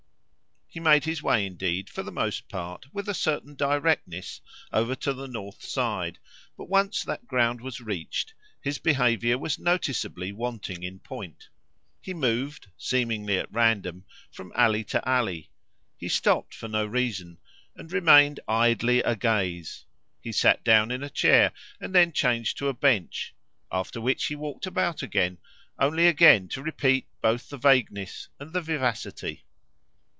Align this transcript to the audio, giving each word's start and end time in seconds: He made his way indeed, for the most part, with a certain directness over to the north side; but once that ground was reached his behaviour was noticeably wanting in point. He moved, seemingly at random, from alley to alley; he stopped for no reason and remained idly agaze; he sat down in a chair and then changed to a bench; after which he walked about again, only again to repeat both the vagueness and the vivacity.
He 0.73 0.79
made 0.79 1.03
his 1.03 1.21
way 1.21 1.45
indeed, 1.45 1.89
for 1.89 2.01
the 2.01 2.13
most 2.13 2.47
part, 2.47 2.85
with 2.93 3.09
a 3.09 3.13
certain 3.13 3.55
directness 3.55 4.39
over 4.71 4.95
to 4.95 5.11
the 5.13 5.27
north 5.27 5.65
side; 5.65 6.17
but 6.55 6.69
once 6.69 7.03
that 7.03 7.27
ground 7.27 7.59
was 7.59 7.81
reached 7.81 8.33
his 8.61 8.77
behaviour 8.77 9.37
was 9.37 9.59
noticeably 9.59 10.31
wanting 10.31 10.81
in 10.81 10.99
point. 10.99 11.49
He 12.01 12.13
moved, 12.13 12.67
seemingly 12.77 13.37
at 13.37 13.51
random, 13.51 14.05
from 14.31 14.53
alley 14.55 14.85
to 14.85 15.05
alley; 15.05 15.49
he 15.97 16.07
stopped 16.07 16.53
for 16.55 16.69
no 16.69 16.85
reason 16.85 17.39
and 17.75 17.91
remained 17.91 18.39
idly 18.47 19.03
agaze; 19.03 19.83
he 20.21 20.31
sat 20.31 20.63
down 20.63 20.89
in 20.89 21.03
a 21.03 21.09
chair 21.09 21.51
and 21.81 21.93
then 21.93 22.13
changed 22.13 22.57
to 22.59 22.69
a 22.69 22.73
bench; 22.73 23.35
after 23.73 23.99
which 23.99 24.27
he 24.27 24.37
walked 24.37 24.65
about 24.65 25.03
again, 25.03 25.37
only 25.79 26.07
again 26.07 26.47
to 26.47 26.63
repeat 26.63 27.07
both 27.19 27.49
the 27.49 27.57
vagueness 27.57 28.29
and 28.39 28.53
the 28.53 28.61
vivacity. 28.61 29.43